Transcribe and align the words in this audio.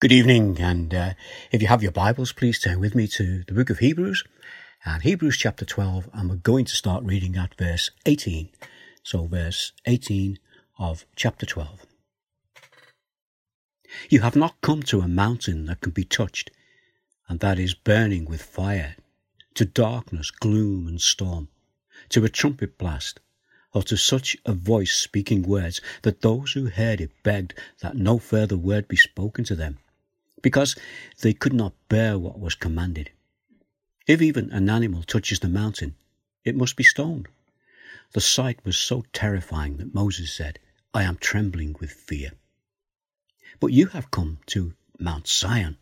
Good 0.00 0.12
evening, 0.12 0.58
and 0.58 0.94
uh, 0.94 1.10
if 1.52 1.60
you 1.60 1.68
have 1.68 1.82
your 1.82 1.92
Bibles, 1.92 2.32
please 2.32 2.58
turn 2.58 2.80
with 2.80 2.94
me 2.94 3.06
to 3.08 3.44
the 3.46 3.52
book 3.52 3.68
of 3.68 3.80
Hebrews, 3.80 4.24
and 4.82 5.02
Hebrews 5.02 5.36
chapter 5.36 5.66
12, 5.66 6.08
and 6.14 6.30
we're 6.30 6.36
going 6.36 6.64
to 6.64 6.74
start 6.74 7.04
reading 7.04 7.36
at 7.36 7.54
verse 7.58 7.90
18. 8.06 8.48
So, 9.02 9.26
verse 9.26 9.72
18 9.84 10.38
of 10.78 11.04
chapter 11.16 11.44
12. 11.44 11.84
You 14.08 14.20
have 14.20 14.34
not 14.34 14.62
come 14.62 14.82
to 14.84 15.02
a 15.02 15.06
mountain 15.06 15.66
that 15.66 15.82
can 15.82 15.92
be 15.92 16.04
touched, 16.04 16.50
and 17.28 17.40
that 17.40 17.58
is 17.58 17.74
burning 17.74 18.24
with 18.24 18.40
fire, 18.40 18.96
to 19.52 19.66
darkness, 19.66 20.30
gloom, 20.30 20.88
and 20.88 20.98
storm, 20.98 21.48
to 22.08 22.24
a 22.24 22.30
trumpet 22.30 22.78
blast, 22.78 23.20
or 23.74 23.82
to 23.82 23.98
such 23.98 24.34
a 24.46 24.54
voice 24.54 24.94
speaking 24.94 25.42
words 25.42 25.82
that 26.00 26.22
those 26.22 26.52
who 26.52 26.70
heard 26.70 27.02
it 27.02 27.22
begged 27.22 27.52
that 27.82 27.98
no 27.98 28.18
further 28.18 28.56
word 28.56 28.88
be 28.88 28.96
spoken 28.96 29.44
to 29.44 29.54
them 29.54 29.76
because 30.42 30.76
they 31.20 31.32
could 31.32 31.52
not 31.52 31.74
bear 31.88 32.18
what 32.18 32.38
was 32.38 32.54
commanded. 32.54 33.10
If 34.06 34.22
even 34.22 34.50
an 34.50 34.68
animal 34.68 35.02
touches 35.02 35.40
the 35.40 35.48
mountain, 35.48 35.94
it 36.44 36.56
must 36.56 36.76
be 36.76 36.84
stoned. 36.84 37.28
The 38.12 38.20
sight 38.20 38.64
was 38.64 38.76
so 38.76 39.04
terrifying 39.12 39.76
that 39.76 39.94
Moses 39.94 40.32
said, 40.32 40.58
I 40.92 41.04
am 41.04 41.16
trembling 41.16 41.76
with 41.78 41.92
fear. 41.92 42.32
But 43.60 43.72
you 43.72 43.86
have 43.88 44.10
come 44.10 44.38
to 44.46 44.74
Mount 44.98 45.28
Zion, 45.28 45.76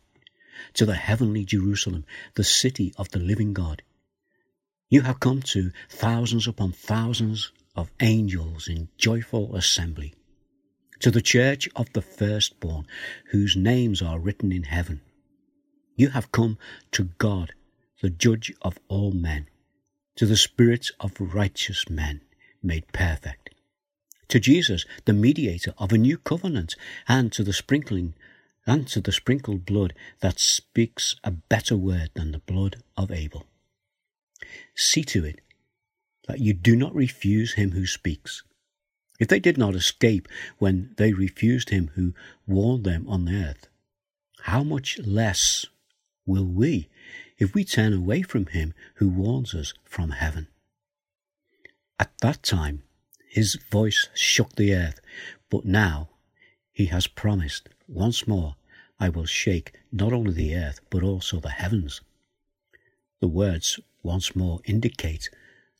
to 0.74 0.84
the 0.84 0.96
heavenly 0.96 1.44
Jerusalem, 1.44 2.04
the 2.34 2.44
city 2.44 2.92
of 2.98 3.08
the 3.10 3.18
living 3.18 3.52
God. 3.52 3.82
You 4.90 5.02
have 5.02 5.20
come 5.20 5.42
to 5.42 5.70
thousands 5.88 6.46
upon 6.46 6.72
thousands 6.72 7.52
of 7.76 7.90
angels 8.00 8.68
in 8.68 8.88
joyful 8.98 9.54
assembly 9.54 10.14
to 11.00 11.10
the 11.10 11.22
church 11.22 11.68
of 11.76 11.92
the 11.92 12.02
firstborn, 12.02 12.86
whose 13.30 13.56
names 13.56 14.02
are 14.02 14.18
written 14.18 14.52
in 14.52 14.64
heaven. 14.64 15.00
You 15.96 16.10
have 16.10 16.32
come 16.32 16.58
to 16.92 17.10
God, 17.18 17.52
the 18.02 18.10
judge 18.10 18.52
of 18.62 18.78
all 18.88 19.12
men, 19.12 19.48
to 20.16 20.26
the 20.26 20.36
spirits 20.36 20.92
of 21.00 21.12
righteous 21.18 21.88
men 21.88 22.22
made 22.62 22.92
perfect, 22.92 23.50
to 24.28 24.38
Jesus, 24.38 24.84
the 25.04 25.12
mediator 25.12 25.72
of 25.78 25.92
a 25.92 25.98
new 25.98 26.18
covenant, 26.18 26.76
and 27.08 27.32
to 27.32 27.42
the 27.42 27.52
sprinkling 27.52 28.14
and 28.68 28.86
to 28.86 29.00
the 29.00 29.12
sprinkled 29.12 29.64
blood 29.64 29.94
that 30.20 30.38
speaks 30.38 31.16
a 31.24 31.30
better 31.30 31.76
word 31.76 32.10
than 32.14 32.32
the 32.32 32.38
blood 32.38 32.76
of 32.98 33.10
Abel. 33.10 33.46
See 34.76 35.02
to 35.04 35.24
it 35.24 35.40
that 36.28 36.40
you 36.40 36.52
do 36.52 36.76
not 36.76 36.94
refuse 36.94 37.54
him 37.54 37.72
who 37.72 37.86
speaks. 37.86 38.42
If 39.18 39.26
they 39.26 39.40
did 39.40 39.58
not 39.58 39.74
escape 39.74 40.28
when 40.58 40.94
they 40.96 41.12
refused 41.12 41.70
him 41.70 41.90
who 41.94 42.14
warned 42.46 42.84
them 42.84 43.08
on 43.08 43.28
earth, 43.28 43.66
how 44.42 44.62
much 44.62 44.98
less 45.00 45.66
will 46.24 46.46
we 46.46 46.88
if 47.36 47.52
we 47.54 47.64
turn 47.64 47.92
away 47.92 48.22
from 48.22 48.46
him 48.46 48.74
who 48.94 49.08
warns 49.08 49.54
us 49.54 49.74
from 49.84 50.10
heaven? 50.10 50.46
At 51.98 52.16
that 52.18 52.44
time, 52.44 52.84
his 53.28 53.56
voice 53.56 54.08
shook 54.14 54.54
the 54.54 54.72
earth, 54.72 55.00
but 55.50 55.64
now 55.64 56.10
he 56.72 56.86
has 56.86 57.08
promised 57.08 57.68
once 57.88 58.28
more, 58.28 58.54
I 59.00 59.08
will 59.08 59.26
shake 59.26 59.72
not 59.90 60.12
only 60.12 60.32
the 60.32 60.54
earth, 60.54 60.80
but 60.90 61.02
also 61.02 61.40
the 61.40 61.50
heavens. 61.50 62.00
The 63.20 63.28
words 63.28 63.80
once 64.02 64.36
more 64.36 64.60
indicate 64.64 65.28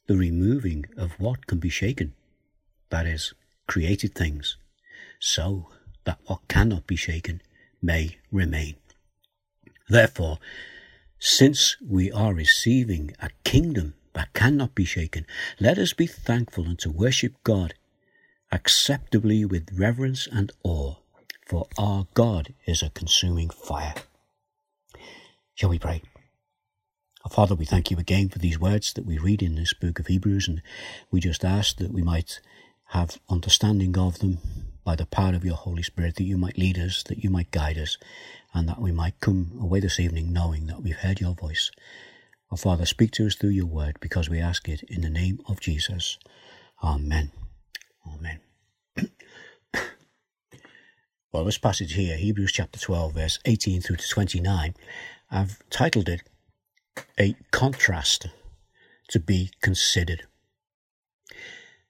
the 0.06 0.16
removing 0.16 0.86
of 0.96 1.20
what 1.20 1.46
can 1.46 1.58
be 1.58 1.68
shaken 1.68 2.14
that 2.90 3.06
is, 3.06 3.34
created 3.66 4.14
things, 4.14 4.56
so 5.18 5.68
that 6.04 6.18
what 6.26 6.48
cannot 6.48 6.86
be 6.86 6.96
shaken 6.96 7.42
may 7.82 8.16
remain. 8.32 8.76
Therefore, 9.88 10.38
since 11.18 11.76
we 11.86 12.12
are 12.12 12.34
receiving 12.34 13.12
a 13.20 13.30
kingdom 13.44 13.94
that 14.12 14.32
cannot 14.32 14.74
be 14.74 14.84
shaken, 14.84 15.26
let 15.60 15.78
us 15.78 15.92
be 15.92 16.06
thankful 16.06 16.64
and 16.64 16.78
to 16.80 16.90
worship 16.90 17.34
God 17.44 17.74
acceptably 18.50 19.44
with 19.44 19.68
reverence 19.78 20.26
and 20.30 20.52
awe, 20.62 20.96
for 21.46 21.66
our 21.78 22.06
God 22.14 22.54
is 22.66 22.82
a 22.82 22.90
consuming 22.90 23.50
fire. 23.50 23.94
Shall 25.54 25.70
we 25.70 25.78
pray? 25.78 26.02
Our 27.24 27.30
Father, 27.30 27.54
we 27.54 27.64
thank 27.64 27.90
you 27.90 27.98
again 27.98 28.28
for 28.28 28.38
these 28.38 28.60
words 28.60 28.92
that 28.92 29.04
we 29.04 29.18
read 29.18 29.42
in 29.42 29.56
this 29.56 29.74
book 29.74 29.98
of 29.98 30.06
Hebrews, 30.06 30.48
and 30.48 30.62
we 31.10 31.20
just 31.20 31.44
ask 31.44 31.76
that 31.78 31.92
we 31.92 32.02
might 32.02 32.40
have 32.88 33.18
understanding 33.28 33.96
of 33.98 34.18
them 34.18 34.38
by 34.84 34.96
the 34.96 35.06
power 35.06 35.34
of 35.34 35.44
your 35.44 35.56
Holy 35.56 35.82
Spirit, 35.82 36.16
that 36.16 36.24
you 36.24 36.38
might 36.38 36.56
lead 36.56 36.78
us, 36.78 37.02
that 37.04 37.22
you 37.22 37.28
might 37.28 37.50
guide 37.50 37.76
us, 37.76 37.98
and 38.54 38.68
that 38.68 38.80
we 38.80 38.92
might 38.92 39.20
come 39.20 39.58
away 39.60 39.80
this 39.80 40.00
evening 40.00 40.32
knowing 40.32 40.66
that 40.66 40.82
we've 40.82 40.96
heard 40.96 41.20
your 41.20 41.34
voice. 41.34 41.70
Our 42.50 42.56
Father, 42.56 42.86
speak 42.86 43.10
to 43.12 43.26
us 43.26 43.34
through 43.34 43.50
your 43.50 43.66
word 43.66 43.98
because 44.00 44.30
we 44.30 44.38
ask 44.38 44.68
it 44.68 44.82
in 44.84 45.02
the 45.02 45.10
name 45.10 45.40
of 45.46 45.60
Jesus. 45.60 46.18
Amen. 46.82 47.30
Amen. 48.06 48.40
well, 51.32 51.44
this 51.44 51.58
passage 51.58 51.92
here, 51.92 52.16
Hebrews 52.16 52.52
chapter 52.52 52.80
12, 52.80 53.12
verse 53.12 53.38
18 53.44 53.82
through 53.82 53.96
to 53.96 54.08
29, 54.08 54.74
I've 55.30 55.58
titled 55.68 56.08
it 56.08 56.22
A 57.20 57.36
Contrast 57.50 58.28
to 59.08 59.20
be 59.20 59.50
Considered. 59.60 60.27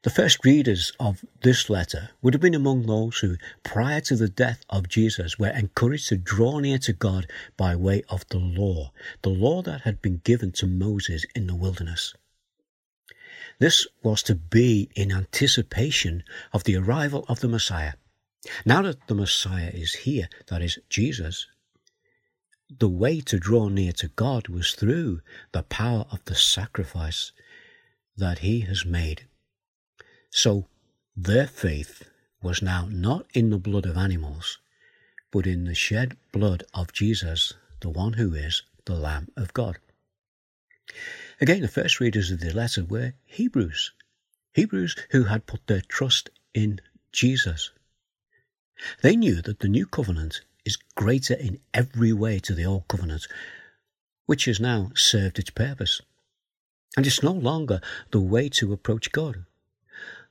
The 0.04 0.10
first 0.10 0.44
readers 0.44 0.92
of 1.00 1.24
this 1.42 1.68
letter 1.68 2.10
would 2.22 2.32
have 2.32 2.40
been 2.40 2.54
among 2.54 2.86
those 2.86 3.18
who, 3.18 3.36
prior 3.64 4.00
to 4.02 4.14
the 4.14 4.28
death 4.28 4.64
of 4.70 4.88
Jesus, 4.88 5.40
were 5.40 5.48
encouraged 5.48 6.08
to 6.10 6.16
draw 6.16 6.60
near 6.60 6.78
to 6.78 6.92
God 6.92 7.26
by 7.56 7.74
way 7.74 8.04
of 8.08 8.24
the 8.28 8.38
law, 8.38 8.92
the 9.22 9.30
law 9.30 9.60
that 9.62 9.80
had 9.80 10.00
been 10.00 10.18
given 10.18 10.52
to 10.52 10.68
Moses 10.68 11.26
in 11.34 11.48
the 11.48 11.56
wilderness. 11.56 12.14
This 13.58 13.88
was 14.04 14.22
to 14.24 14.36
be 14.36 14.88
in 14.94 15.10
anticipation 15.10 16.22
of 16.52 16.62
the 16.62 16.76
arrival 16.76 17.24
of 17.28 17.40
the 17.40 17.48
Messiah. 17.48 17.94
Now 18.64 18.82
that 18.82 19.08
the 19.08 19.16
Messiah 19.16 19.72
is 19.74 19.94
here, 19.94 20.28
that 20.46 20.62
is, 20.62 20.78
Jesus, 20.88 21.48
the 22.70 22.88
way 22.88 23.20
to 23.22 23.40
draw 23.40 23.68
near 23.68 23.92
to 23.94 24.08
God 24.08 24.46
was 24.46 24.74
through 24.74 25.22
the 25.50 25.64
power 25.64 26.06
of 26.12 26.24
the 26.26 26.36
sacrifice 26.36 27.32
that 28.16 28.40
he 28.40 28.60
has 28.60 28.84
made 28.84 29.26
so 30.30 30.66
their 31.16 31.46
faith 31.46 32.08
was 32.42 32.62
now 32.62 32.88
not 32.90 33.26
in 33.34 33.50
the 33.50 33.58
blood 33.58 33.86
of 33.86 33.96
animals, 33.96 34.58
but 35.30 35.46
in 35.46 35.64
the 35.64 35.74
shed 35.74 36.16
blood 36.32 36.64
of 36.72 36.92
Jesus, 36.92 37.54
the 37.80 37.90
one 37.90 38.14
who 38.14 38.34
is 38.34 38.62
the 38.84 38.94
Lamb 38.94 39.28
of 39.36 39.52
God. 39.52 39.78
Again, 41.40 41.62
the 41.62 41.68
first 41.68 42.00
readers 42.00 42.30
of 42.30 42.40
the 42.40 42.52
letter 42.52 42.84
were 42.84 43.14
Hebrews, 43.24 43.92
Hebrews 44.54 44.96
who 45.10 45.24
had 45.24 45.46
put 45.46 45.66
their 45.66 45.82
trust 45.82 46.30
in 46.54 46.80
Jesus. 47.12 47.70
They 49.02 49.16
knew 49.16 49.42
that 49.42 49.60
the 49.60 49.68
new 49.68 49.86
covenant 49.86 50.42
is 50.64 50.78
greater 50.94 51.34
in 51.34 51.60
every 51.74 52.12
way 52.12 52.38
to 52.40 52.54
the 52.54 52.64
old 52.64 52.88
covenant, 52.88 53.26
which 54.26 54.44
has 54.46 54.60
now 54.60 54.90
served 54.94 55.38
its 55.38 55.50
purpose. 55.50 56.00
And 56.96 57.06
it's 57.06 57.22
no 57.22 57.32
longer 57.32 57.80
the 58.10 58.20
way 58.20 58.48
to 58.50 58.72
approach 58.72 59.12
God. 59.12 59.44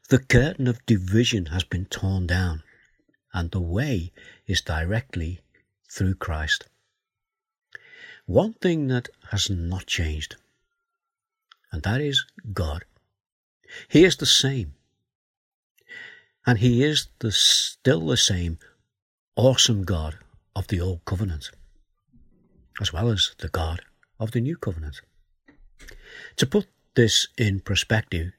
The 0.09 0.19
curtain 0.19 0.68
of 0.68 0.85
division 0.85 1.47
has 1.47 1.66
been 1.66 1.85
torn 1.85 2.28
down, 2.28 2.63
and 3.34 3.51
the 3.51 3.59
way 3.59 4.13
is 4.45 4.62
directly 4.62 5.41
through 5.91 6.16
Christ. 6.16 6.69
One 8.25 8.53
thing 8.53 8.88
that 8.88 9.09
has 9.31 9.50
not 9.50 9.85
changed, 9.85 10.38
and 11.73 11.84
that 11.84 12.00
is 12.00 12.25
God. 12.53 12.85
He 13.90 14.06
is 14.06 14.16
the 14.16 14.25
same. 14.25 14.75
And 16.46 16.59
He 16.59 16.85
is 16.85 17.09
the, 17.19 17.34
still 17.34 18.07
the 18.07 18.16
same 18.16 18.59
awesome 19.35 19.84
God 19.84 20.17
of 20.56 20.67
the 20.67 20.79
Old 20.79 21.03
Covenant, 21.03 21.51
as 22.79 22.93
well 22.93 23.09
as 23.09 23.35
the 23.40 23.49
God 23.49 23.81
of 24.22 24.31
the 24.31 24.40
New 24.40 24.55
Covenant. 24.55 25.02
To 26.37 26.46
put 26.46 26.67
this 26.96 27.28
in 27.37 27.59
perspective, 27.59 28.31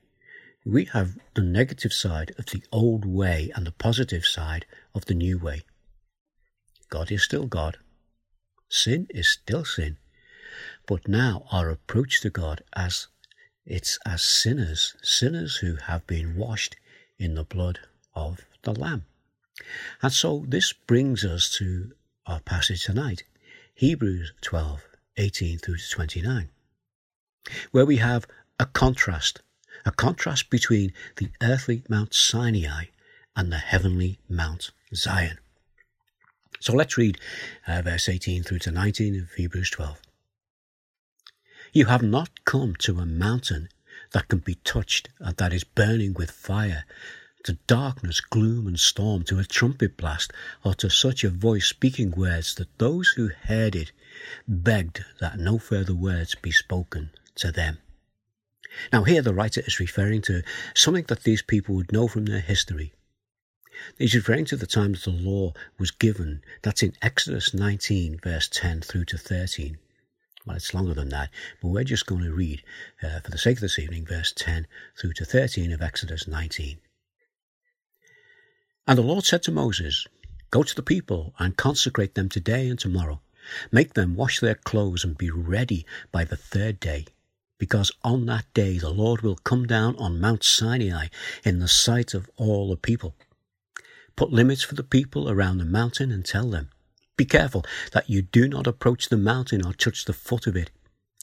we 0.68 0.84
have 0.84 1.16
the 1.34 1.40
negative 1.40 1.94
side 1.94 2.30
of 2.38 2.44
the 2.46 2.62
old 2.70 3.06
way 3.06 3.50
and 3.54 3.66
the 3.66 3.72
positive 3.72 4.26
side 4.26 4.66
of 4.94 5.06
the 5.06 5.14
new 5.14 5.38
way. 5.38 5.62
God 6.90 7.10
is 7.10 7.22
still 7.22 7.46
God. 7.46 7.78
Sin 8.68 9.06
is 9.08 9.30
still 9.30 9.64
sin. 9.64 9.96
But 10.86 11.08
now 11.08 11.46
our 11.50 11.70
approach 11.70 12.20
to 12.20 12.28
God 12.28 12.62
as 12.74 13.06
it's 13.64 13.98
as 14.04 14.22
sinners, 14.22 14.94
sinners 15.02 15.56
who 15.56 15.76
have 15.76 16.06
been 16.06 16.36
washed 16.36 16.76
in 17.18 17.34
the 17.34 17.44
blood 17.44 17.80
of 18.14 18.40
the 18.62 18.74
Lamb. 18.74 19.06
And 20.02 20.12
so 20.12 20.44
this 20.46 20.74
brings 20.74 21.24
us 21.24 21.50
to 21.56 21.92
our 22.26 22.40
passage 22.40 22.84
tonight, 22.84 23.22
Hebrews 23.74 24.34
12, 24.42 24.86
18 25.16 25.58
through 25.58 25.78
to 25.78 25.90
29, 25.90 26.50
where 27.70 27.86
we 27.86 27.96
have 27.96 28.26
a 28.60 28.66
contrast 28.66 29.40
a 29.84 29.90
contrast 29.90 30.50
between 30.50 30.92
the 31.16 31.30
earthly 31.42 31.82
Mount 31.88 32.14
Sinai 32.14 32.86
and 33.36 33.52
the 33.52 33.58
heavenly 33.58 34.18
Mount 34.28 34.70
Zion. 34.94 35.38
So 36.60 36.72
let's 36.72 36.98
read 36.98 37.18
uh, 37.66 37.82
verse 37.82 38.08
18 38.08 38.42
through 38.42 38.58
to 38.60 38.70
19 38.70 39.20
of 39.20 39.32
Hebrews 39.32 39.70
12. 39.70 40.00
You 41.72 41.86
have 41.86 42.02
not 42.02 42.44
come 42.44 42.74
to 42.80 42.98
a 42.98 43.06
mountain 43.06 43.68
that 44.12 44.28
can 44.28 44.38
be 44.38 44.56
touched 44.56 45.08
and 45.20 45.36
that 45.36 45.52
is 45.52 45.64
burning 45.64 46.14
with 46.14 46.30
fire, 46.30 46.84
to 47.44 47.58
darkness, 47.66 48.20
gloom, 48.20 48.66
and 48.66 48.80
storm, 48.80 49.22
to 49.24 49.38
a 49.38 49.44
trumpet 49.44 49.96
blast, 49.96 50.32
or 50.64 50.74
to 50.74 50.90
such 50.90 51.22
a 51.22 51.30
voice 51.30 51.66
speaking 51.66 52.10
words 52.10 52.54
that 52.56 52.76
those 52.78 53.08
who 53.10 53.28
heard 53.28 53.76
it 53.76 53.92
begged 54.48 55.04
that 55.20 55.38
no 55.38 55.58
further 55.58 55.94
words 55.94 56.34
be 56.34 56.50
spoken 56.50 57.10
to 57.36 57.52
them. 57.52 57.78
Now, 58.92 59.04
here 59.04 59.22
the 59.22 59.34
writer 59.34 59.62
is 59.66 59.80
referring 59.80 60.22
to 60.22 60.42
something 60.74 61.04
that 61.08 61.22
these 61.22 61.42
people 61.42 61.74
would 61.74 61.92
know 61.92 62.08
from 62.08 62.26
their 62.26 62.40
history. 62.40 62.92
He's 63.96 64.14
referring 64.14 64.44
to 64.46 64.56
the 64.56 64.66
time 64.66 64.92
that 64.92 65.02
the 65.02 65.10
law 65.10 65.52
was 65.78 65.90
given. 65.92 66.42
That's 66.62 66.82
in 66.82 66.94
Exodus 67.00 67.54
19, 67.54 68.18
verse 68.18 68.48
10 68.48 68.80
through 68.80 69.04
to 69.06 69.18
13. 69.18 69.78
Well, 70.44 70.56
it's 70.56 70.74
longer 70.74 70.94
than 70.94 71.10
that, 71.10 71.30
but 71.60 71.68
we're 71.68 71.84
just 71.84 72.06
going 72.06 72.24
to 72.24 72.32
read, 72.32 72.62
uh, 73.02 73.20
for 73.20 73.30
the 73.30 73.38
sake 73.38 73.58
of 73.58 73.60
this 73.60 73.78
evening, 73.78 74.06
verse 74.06 74.32
10 74.32 74.66
through 74.98 75.12
to 75.14 75.24
13 75.24 75.72
of 75.72 75.82
Exodus 75.82 76.26
19. 76.26 76.80
And 78.86 78.98
the 78.98 79.02
Lord 79.02 79.24
said 79.24 79.42
to 79.44 79.52
Moses, 79.52 80.06
Go 80.50 80.62
to 80.62 80.74
the 80.74 80.82
people 80.82 81.34
and 81.38 81.56
consecrate 81.56 82.14
them 82.14 82.28
today 82.28 82.68
and 82.68 82.78
tomorrow. 82.78 83.20
Make 83.70 83.94
them 83.94 84.16
wash 84.16 84.40
their 84.40 84.54
clothes 84.54 85.04
and 85.04 85.16
be 85.16 85.30
ready 85.30 85.84
by 86.10 86.24
the 86.24 86.36
third 86.36 86.80
day, 86.80 87.06
because 87.58 87.90
on 88.02 88.26
that 88.26 88.46
day 88.54 88.78
the 88.78 88.90
Lord 88.90 89.22
will 89.22 89.36
come 89.36 89.66
down 89.66 89.96
on 89.96 90.20
Mount 90.20 90.44
Sinai 90.44 91.08
in 91.44 91.58
the 91.58 91.68
sight 91.68 92.14
of 92.14 92.30
all 92.36 92.70
the 92.70 92.76
people. 92.76 93.14
Put 94.16 94.32
limits 94.32 94.62
for 94.62 94.74
the 94.74 94.82
people 94.82 95.28
around 95.28 95.58
the 95.58 95.64
mountain 95.64 96.10
and 96.10 96.24
tell 96.24 96.50
them, 96.50 96.70
Be 97.16 97.24
careful 97.24 97.64
that 97.92 98.08
you 98.08 98.22
do 98.22 98.48
not 98.48 98.66
approach 98.66 99.08
the 99.08 99.16
mountain 99.16 99.64
or 99.64 99.72
touch 99.72 100.04
the 100.04 100.12
foot 100.12 100.46
of 100.46 100.56
it. 100.56 100.70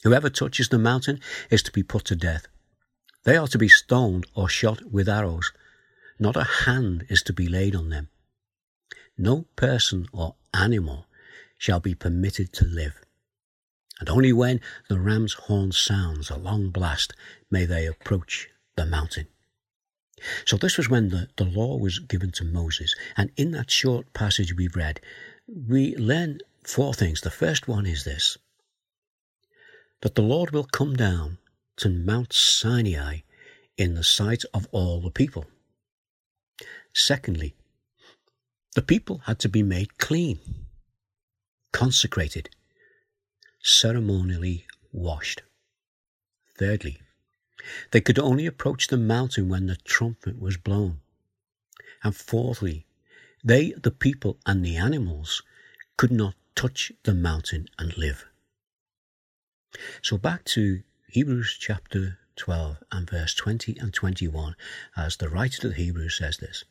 Whoever 0.03 0.29
touches 0.29 0.69
the 0.69 0.77
mountain 0.77 1.19
is 1.49 1.63
to 1.63 1.71
be 1.71 1.83
put 1.83 2.05
to 2.05 2.15
death. 2.15 2.47
They 3.23 3.37
are 3.37 3.47
to 3.47 3.57
be 3.57 3.69
stoned 3.69 4.27
or 4.35 4.47
shot 4.47 4.91
with 4.91 5.09
arrows. 5.09 5.51
Not 6.19 6.35
a 6.35 6.43
hand 6.65 7.05
is 7.09 7.23
to 7.23 7.33
be 7.33 7.47
laid 7.47 7.75
on 7.75 7.89
them. 7.89 8.09
No 9.17 9.47
person 9.55 10.07
or 10.13 10.35
animal 10.53 11.07
shall 11.57 11.79
be 11.79 11.95
permitted 11.95 12.53
to 12.53 12.65
live. 12.65 13.04
And 13.99 14.09
only 14.09 14.33
when 14.33 14.59
the 14.89 14.99
ram's 14.99 15.33
horn 15.33 15.71
sounds 15.71 16.29
a 16.29 16.37
long 16.37 16.69
blast 16.69 17.13
may 17.49 17.65
they 17.65 17.85
approach 17.85 18.49
the 18.75 18.85
mountain. 18.85 19.27
So 20.45 20.57
this 20.57 20.77
was 20.77 20.89
when 20.89 21.09
the, 21.09 21.29
the 21.37 21.45
law 21.45 21.77
was 21.77 21.99
given 21.99 22.31
to 22.33 22.43
Moses. 22.43 22.95
And 23.15 23.31
in 23.37 23.51
that 23.51 23.71
short 23.71 24.13
passage 24.13 24.55
we've 24.55 24.75
read, 24.75 25.01
we 25.47 25.95
learn 25.95 26.39
four 26.63 26.93
things. 26.93 27.21
The 27.21 27.29
first 27.29 27.67
one 27.67 27.85
is 27.85 28.03
this 28.03 28.37
that 30.01 30.15
the 30.15 30.21
Lord 30.21 30.51
will 30.51 30.65
come 30.65 30.95
down 30.95 31.37
to 31.77 31.89
Mount 31.89 32.31
Sinai 32.31 33.19
in 33.77 33.95
the 33.95 34.03
sight 34.03 34.43
of 34.53 34.67
all 34.71 35.01
the 35.01 35.09
people. 35.09 35.45
Secondly, 36.93 37.55
the 38.75 38.81
people 38.81 39.21
had 39.25 39.39
to 39.39 39.49
be 39.49 39.63
made 39.63 39.97
clean, 39.97 40.39
consecrated, 41.71 42.49
ceremonially 43.65 44.67
washed. 44.91 45.41
Thirdly, 46.55 47.01
they 47.89 47.99
could 47.99 48.19
only 48.19 48.45
approach 48.45 48.87
the 48.87 48.97
mountain 48.97 49.49
when 49.49 49.65
the 49.65 49.75
trumpet 49.77 50.39
was 50.39 50.55
blown. 50.55 51.01
And 52.03 52.15
fourthly, 52.15 52.85
they, 53.43 53.71
the 53.71 53.89
people 53.91 54.37
and 54.45 54.63
the 54.63 54.77
animals, 54.77 55.41
could 55.97 56.11
not 56.11 56.35
touch 56.55 56.91
the 57.03 57.15
mountain 57.15 57.67
and 57.79 57.97
live. 57.97 58.25
So 60.03 60.17
back 60.17 60.45
to 60.45 60.83
Hebrews 61.09 61.57
chapter 61.59 62.19
12 62.35 62.83
and 62.91 63.09
verse 63.09 63.33
20 63.33 63.77
and 63.79 63.91
21, 63.91 64.55
as 64.95 65.17
the 65.17 65.29
writer 65.29 65.61
to 65.61 65.69
the 65.69 65.75
Hebrews 65.75 66.17
says 66.17 66.37
this, 66.37 66.63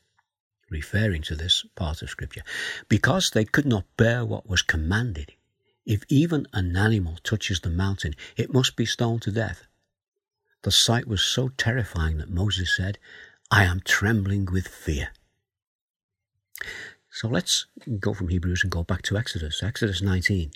referring 0.71 1.23
to 1.23 1.35
this 1.35 1.65
part 1.75 2.03
of 2.03 2.11
Scripture, 2.11 2.45
because 2.89 3.31
they 3.31 3.45
could 3.45 3.67
not 3.67 3.85
bear 3.97 4.25
what 4.25 4.49
was 4.49 4.63
commanded, 4.63 5.33
if 5.87 6.03
even 6.09 6.47
an 6.53 6.77
animal 6.77 7.17
touches 7.23 7.61
the 7.61 7.71
mountain, 7.71 8.15
it 8.37 8.53
must 8.53 8.77
be 8.77 8.87
stoned 8.87 9.23
to 9.23 9.33
death. 9.33 9.67
The 10.63 10.71
sight 10.71 11.07
was 11.07 11.21
so 11.21 11.49
terrifying 11.49 12.19
that 12.19 12.31
Moses 12.31 12.75
said, 12.75 12.99
I 13.51 13.65
am 13.65 13.83
trembling 13.85 14.47
with 14.47 14.67
fear. 14.67 15.11
So 17.11 17.29
let's 17.29 17.67
go 18.01 18.15
from 18.15 18.29
Hebrews 18.29 18.63
and 18.63 18.73
go 18.73 18.83
back 18.83 19.03
to 19.03 19.17
Exodus, 19.17 19.63
Exodus 19.63 20.01
19, 20.01 20.51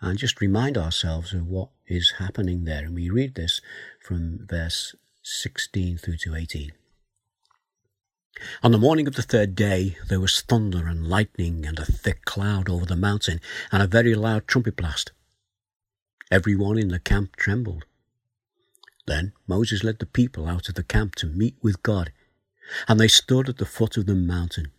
and 0.00 0.18
just 0.18 0.40
remind 0.40 0.78
ourselves 0.78 1.32
of 1.32 1.46
what 1.48 1.70
is 1.86 2.14
happening 2.18 2.64
there. 2.64 2.84
And 2.84 2.94
we 2.94 3.10
read 3.10 3.34
this 3.34 3.60
from 4.00 4.46
verse 4.46 4.94
16 5.22 5.98
through 5.98 6.18
to 6.18 6.36
18. 6.36 6.72
On 8.62 8.70
the 8.70 8.78
morning 8.78 9.06
of 9.06 9.14
the 9.14 9.22
third 9.22 9.54
day, 9.54 9.96
there 10.08 10.20
was 10.20 10.42
thunder 10.42 10.86
and 10.86 11.08
lightning 11.08 11.64
and 11.64 11.78
a 11.78 11.86
thick 11.86 12.24
cloud 12.26 12.68
over 12.68 12.84
the 12.84 12.96
mountain 12.96 13.40
and 13.72 13.82
a 13.82 13.86
very 13.86 14.14
loud 14.14 14.46
trumpet 14.46 14.76
blast. 14.76 15.12
Everyone 16.30 16.78
in 16.78 16.88
the 16.88 16.98
camp 16.98 17.36
trembled. 17.36 17.86
Then 19.06 19.32
Moses 19.46 19.82
led 19.82 20.00
the 20.00 20.06
people 20.06 20.46
out 20.46 20.68
of 20.68 20.74
the 20.74 20.82
camp 20.82 21.14
to 21.16 21.26
meet 21.26 21.56
with 21.62 21.82
God, 21.82 22.12
and 22.88 23.00
they 23.00 23.08
stood 23.08 23.48
at 23.48 23.56
the 23.56 23.64
foot 23.64 23.96
of 23.96 24.06
the 24.06 24.14
mountain. 24.14 24.72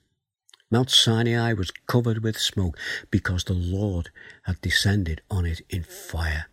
Mount 0.70 0.92
Sinai 0.92 1.54
was 1.54 1.72
covered 1.88 2.22
with 2.22 2.38
smoke 2.38 2.78
because 3.10 3.46
the 3.46 3.54
Lord 3.54 4.10
had 4.44 4.62
descended 4.62 5.22
on 5.32 5.46
it 5.46 5.62
in 5.70 5.84
fire. 5.84 6.48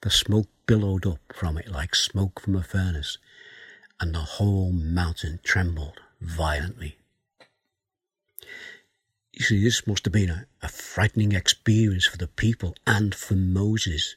The 0.00 0.10
smoke 0.10 0.48
billowed 0.66 1.06
up 1.06 1.20
from 1.34 1.58
it 1.58 1.70
like 1.70 1.94
smoke 1.94 2.40
from 2.40 2.56
a 2.56 2.62
furnace, 2.62 3.18
and 4.00 4.14
the 4.14 4.20
whole 4.20 4.72
mountain 4.72 5.38
trembled 5.44 6.00
violently. 6.20 6.96
You 9.32 9.44
see, 9.44 9.62
this 9.62 9.86
must 9.86 10.04
have 10.06 10.12
been 10.12 10.30
a, 10.30 10.46
a 10.62 10.68
frightening 10.68 11.32
experience 11.32 12.06
for 12.06 12.16
the 12.16 12.28
people 12.28 12.74
and 12.86 13.14
for 13.14 13.34
Moses 13.34 14.16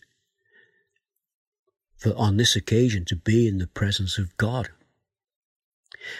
for 1.97 2.13
on 2.15 2.37
this 2.37 2.55
occasion 2.55 3.03
to 3.05 3.15
be 3.15 3.47
in 3.47 3.57
the 3.57 3.67
presence 3.67 4.17
of 4.17 4.35
God. 4.37 4.69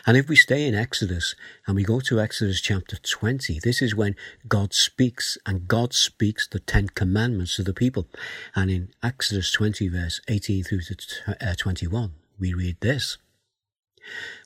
And 0.06 0.18
if 0.18 0.28
we 0.28 0.36
stay 0.36 0.68
in 0.68 0.76
Exodus 0.76 1.36
and 1.66 1.76
we 1.76 1.84
go 1.84 2.02
to 2.02 2.20
Exodus 2.20 2.60
chapter 2.60 2.98
20, 2.98 3.60
this 3.64 3.82
is 3.82 3.96
when 3.96 4.18
God 4.48 4.74
speaks 4.74 5.38
and 5.46 5.70
God 5.70 5.94
speaks 5.94 6.48
the 6.48 6.60
Ten 6.60 6.90
Commandments 6.90 7.56
to 7.56 7.64
the 7.64 7.74
people. 7.74 8.08
And 8.54 8.70
in 8.70 8.90
Exodus 9.02 9.52
20 9.52 9.88
verse 9.88 10.20
18 10.28 10.66
through 10.66 10.82
to 10.82 11.38
uh, 11.42 11.56
21, 11.56 12.12
we 12.38 12.54
read 12.54 12.78
this. 12.82 13.18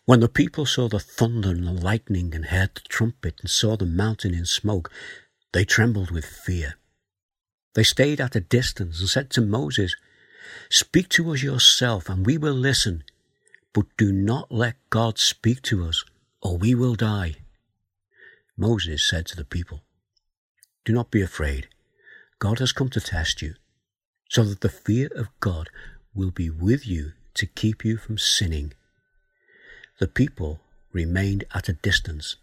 When 0.05 0.19
the 0.19 0.29
people 0.29 0.65
saw 0.65 0.89
the 0.89 0.99
thunder 0.99 1.49
and 1.49 1.65
the 1.65 1.71
lightning 1.71 2.35
and 2.35 2.45
heard 2.45 2.75
the 2.75 2.81
trumpet 2.81 3.35
and 3.41 3.49
saw 3.49 3.77
the 3.77 3.85
mountain 3.85 4.33
in 4.33 4.45
smoke, 4.45 4.91
they 5.53 5.65
trembled 5.65 6.11
with 6.11 6.25
fear. 6.25 6.75
They 7.75 7.83
stayed 7.83 8.19
at 8.19 8.35
a 8.35 8.41
distance 8.41 8.99
and 8.99 9.09
said 9.09 9.29
to 9.31 9.41
Moses, 9.41 9.95
Speak 10.69 11.09
to 11.09 11.31
us 11.31 11.41
yourself, 11.41 12.09
and 12.09 12.25
we 12.25 12.37
will 12.37 12.53
listen. 12.53 13.03
But 13.73 13.85
do 13.97 14.11
not 14.11 14.51
let 14.51 14.75
God 14.89 15.17
speak 15.17 15.61
to 15.63 15.85
us, 15.85 16.03
or 16.41 16.57
we 16.57 16.75
will 16.75 16.95
die. 16.95 17.37
Moses 18.55 19.01
said 19.01 19.25
to 19.27 19.35
the 19.35 19.45
people, 19.45 19.83
Do 20.85 20.93
not 20.93 21.09
be 21.09 21.21
afraid. 21.21 21.69
God 22.39 22.59
has 22.59 22.71
come 22.71 22.89
to 22.89 22.99
test 22.99 23.41
you, 23.41 23.55
so 24.29 24.43
that 24.43 24.61
the 24.61 24.69
fear 24.69 25.09
of 25.15 25.29
God 25.39 25.69
will 26.13 26.31
be 26.31 26.49
with 26.49 26.85
you 26.85 27.13
to 27.35 27.47
keep 27.47 27.83
you 27.83 27.97
from 27.97 28.17
sinning. 28.17 28.73
The 30.03 30.09
people 30.09 30.59
remained 30.91 31.45
at 31.53 31.69
a 31.69 31.79
distance 31.79 32.35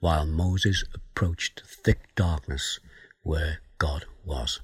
while 0.00 0.24
Moses 0.24 0.82
approached 0.94 1.60
thick 1.66 2.14
darkness 2.14 2.80
where 3.22 3.58
God 3.76 4.06
was. 4.24 4.60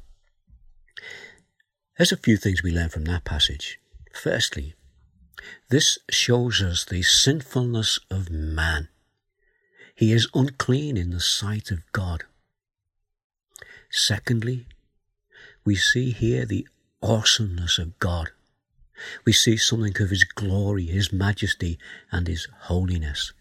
There's 1.99 2.11
a 2.11 2.17
few 2.17 2.38
things 2.38 2.62
we 2.62 2.73
learn 2.73 2.88
from 2.88 3.05
that 3.05 3.25
passage. 3.25 3.78
Firstly, 4.14 4.75
this 5.69 5.99
shows 6.09 6.62
us 6.62 6.87
the 6.87 7.02
sinfulness 7.02 8.00
of 8.11 8.31
man. 8.31 8.88
He 9.95 10.11
is 10.11 10.26
unclean 10.33 10.97
in 10.97 11.11
the 11.11 11.21
sight 11.21 11.71
of 11.71 11.81
God. 11.93 12.25
Secondly, 13.90 14.64
we 15.67 15.76
see 15.76 16.12
here 16.12 16.47
the 16.47 16.67
awesomeness 17.02 17.76
of 17.76 17.99
God. 17.99 18.31
We 19.25 19.33
see 19.33 19.57
something 19.57 20.00
of 20.02 20.11
His 20.11 20.25
glory, 20.25 20.87
His 20.87 21.12
majesty, 21.12 21.78
and 22.11 22.26
His 22.26 22.49
holiness. 22.62 23.33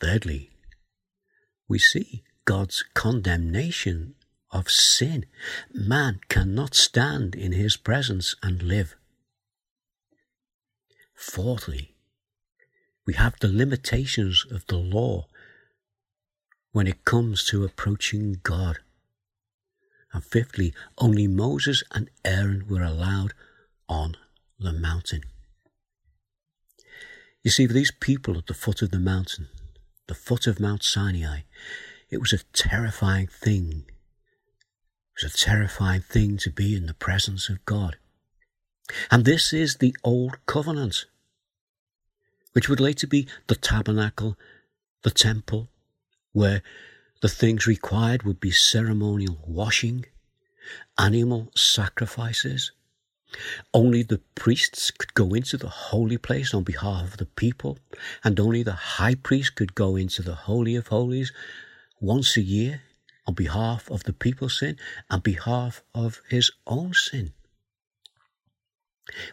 Thirdly, 0.00 0.50
we 1.68 1.78
see 1.78 2.22
God's 2.44 2.84
condemnation 2.94 4.14
of 4.50 4.70
sin. 4.70 5.26
Man 5.72 6.20
cannot 6.28 6.74
stand 6.74 7.34
in 7.34 7.52
his 7.52 7.76
presence 7.76 8.34
and 8.42 8.62
live. 8.62 8.96
Fourthly, 11.14 11.94
we 13.06 13.14
have 13.14 13.38
the 13.40 13.48
limitations 13.48 14.46
of 14.50 14.66
the 14.66 14.76
law 14.76 15.26
when 16.72 16.86
it 16.86 17.04
comes 17.04 17.44
to 17.46 17.64
approaching 17.64 18.40
God. 18.42 18.78
And 20.12 20.24
fifthly, 20.24 20.72
only 20.96 21.26
Moses 21.26 21.82
and 21.90 22.08
Aaron 22.24 22.66
were 22.66 22.82
allowed 22.82 23.34
on 23.88 24.16
the 24.58 24.72
mountain. 24.72 25.22
You 27.42 27.50
see, 27.50 27.66
for 27.66 27.72
these 27.72 27.92
people 27.92 28.36
at 28.36 28.46
the 28.46 28.54
foot 28.54 28.82
of 28.82 28.90
the 28.90 28.98
mountain, 28.98 29.48
the 30.06 30.14
foot 30.14 30.46
of 30.46 30.60
Mount 30.60 30.82
Sinai, 30.82 31.40
it 32.10 32.18
was 32.18 32.32
a 32.32 32.44
terrifying 32.52 33.26
thing. 33.26 33.84
It 35.16 35.22
was 35.22 35.34
a 35.34 35.36
terrifying 35.36 36.02
thing 36.02 36.36
to 36.38 36.50
be 36.50 36.74
in 36.76 36.86
the 36.86 36.94
presence 36.94 37.48
of 37.48 37.64
God. 37.64 37.96
And 39.10 39.24
this 39.24 39.52
is 39.52 39.76
the 39.76 39.94
Old 40.02 40.38
Covenant, 40.46 41.06
which 42.52 42.68
would 42.68 42.80
later 42.80 43.06
be 43.06 43.26
the 43.46 43.54
tabernacle, 43.54 44.36
the 45.02 45.10
temple, 45.10 45.68
where 46.32 46.62
the 47.20 47.28
things 47.28 47.66
required 47.66 48.22
would 48.22 48.40
be 48.40 48.50
ceremonial 48.50 49.38
washing, 49.46 50.06
animal 50.98 51.50
sacrifices. 51.54 52.72
Only 53.74 54.02
the 54.02 54.20
priests 54.34 54.90
could 54.90 55.14
go 55.14 55.34
into 55.34 55.56
the 55.56 55.68
holy 55.68 56.16
place 56.16 56.54
on 56.54 56.64
behalf 56.64 57.12
of 57.12 57.16
the 57.18 57.26
people, 57.26 57.78
and 58.24 58.40
only 58.40 58.62
the 58.62 58.72
high 58.72 59.14
priest 59.14 59.54
could 59.54 59.74
go 59.74 59.96
into 59.96 60.22
the 60.22 60.34
Holy 60.34 60.74
of 60.76 60.88
Holies 60.88 61.32
once 62.00 62.36
a 62.36 62.42
year 62.42 62.82
on 63.26 63.34
behalf 63.34 63.90
of 63.90 64.04
the 64.04 64.12
people's 64.12 64.58
sin 64.58 64.78
and 65.10 65.22
behalf 65.22 65.82
of 65.94 66.22
his 66.28 66.50
own 66.66 66.94
sin. 66.94 67.32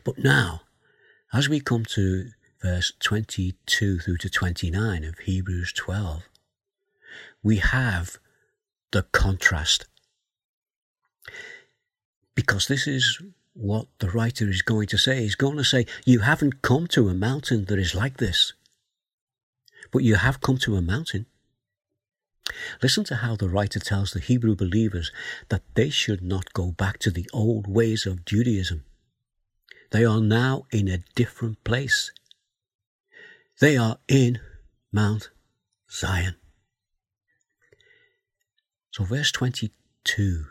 But 0.03 0.17
now, 0.17 0.61
as 1.33 1.47
we 1.47 1.59
come 1.59 1.85
to 1.85 2.29
verse 2.61 2.93
22 2.99 3.99
through 3.99 4.17
to 4.17 4.29
29 4.29 5.03
of 5.03 5.19
Hebrews 5.19 5.73
12, 5.73 6.23
we 7.43 7.57
have 7.57 8.17
the 8.91 9.03
contrast. 9.03 9.85
Because 12.33 12.67
this 12.67 12.87
is 12.87 13.21
what 13.55 13.87
the 13.99 14.11
writer 14.11 14.49
is 14.49 14.61
going 14.61 14.87
to 14.87 14.97
say. 14.97 15.21
He's 15.21 15.35
going 15.35 15.57
to 15.57 15.63
say, 15.63 15.85
You 16.05 16.19
haven't 16.19 16.61
come 16.61 16.87
to 16.87 17.09
a 17.09 17.13
mountain 17.13 17.65
that 17.65 17.79
is 17.79 17.95
like 17.95 18.17
this, 18.17 18.53
but 19.91 20.03
you 20.03 20.15
have 20.15 20.41
come 20.41 20.57
to 20.59 20.75
a 20.75 20.81
mountain. 20.81 21.25
Listen 22.83 23.03
to 23.05 23.15
how 23.17 23.35
the 23.35 23.49
writer 23.49 23.79
tells 23.79 24.11
the 24.11 24.19
Hebrew 24.19 24.55
believers 24.55 25.11
that 25.49 25.63
they 25.73 25.89
should 25.89 26.21
not 26.21 26.53
go 26.53 26.71
back 26.71 26.99
to 26.99 27.09
the 27.09 27.27
old 27.33 27.65
ways 27.67 28.05
of 28.05 28.25
Judaism. 28.25 28.83
They 29.91 30.05
are 30.05 30.21
now 30.21 30.65
in 30.71 30.87
a 30.87 31.03
different 31.15 31.63
place. 31.63 32.11
They 33.59 33.77
are 33.77 33.97
in 34.07 34.39
Mount 34.91 35.29
Zion. 35.89 36.35
So, 38.91 39.05
verse 39.05 39.31
22, 39.31 40.45